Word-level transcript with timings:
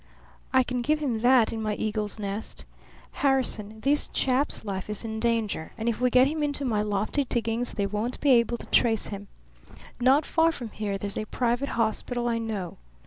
"I 0.51 0.63
can 0.63 0.81
give 0.81 0.97
him 0.97 1.19
that 1.19 1.53
in 1.53 1.61
my 1.61 1.75
eagle's 1.75 2.17
nest. 2.17 2.65
Harrison, 3.21 3.81
this 3.81 4.07
chap's 4.07 4.65
life 4.65 4.89
is 4.89 5.05
in 5.05 5.19
danger; 5.19 5.73
and 5.77 5.87
if 5.87 6.01
we 6.01 6.09
get 6.09 6.25
him 6.27 6.41
into 6.41 6.65
my 6.65 6.81
lofty 6.81 7.23
diggings 7.23 7.73
they 7.75 7.85
won't 7.85 8.19
be 8.19 8.31
able 8.31 8.57
to 8.57 8.65
trace 8.65 9.09
him. 9.09 9.27
Not 9.99 10.25
far 10.25 10.51
from 10.51 10.69
here 10.71 10.97
there's 10.97 11.19
a 11.19 11.25
private 11.25 11.69
hospital 11.69 12.27
I 12.27 12.39
know. 12.39 12.77